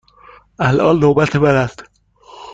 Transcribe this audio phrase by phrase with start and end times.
[0.61, 1.83] الان نوبت من است.